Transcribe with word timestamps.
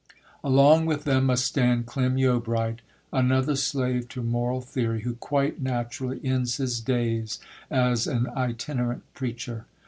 Along 0.43 0.87
with 0.87 1.03
them 1.03 1.27
must 1.27 1.45
stand 1.45 1.85
Clym 1.85 2.17
Yeobright, 2.19 2.79
another 3.13 3.55
slave 3.55 4.09
to 4.09 4.23
moral 4.23 4.59
theory, 4.59 5.01
who 5.03 5.13
quite 5.13 5.61
naturally 5.61 6.19
ends 6.23 6.57
his 6.57 6.79
days 6.81 7.37
as 7.69 8.07
an 8.07 8.25
itinerant 8.29 9.03
preacher. 9.13 9.67